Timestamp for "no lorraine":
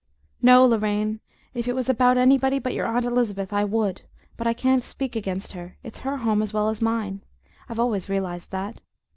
0.41-1.19